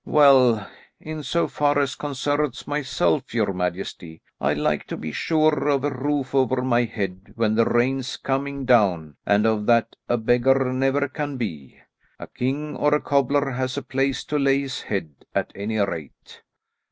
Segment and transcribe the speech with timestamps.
[0.07, 0.67] "Well,
[0.99, 5.91] in so far as concerns myself, your majesty, I'd like to be sure of a
[5.91, 11.07] roof over my head when the rain's coming down, and of that a beggar never
[11.07, 11.77] can be.
[12.17, 16.41] A king or a cobbler has a place to lay his head, at any rate."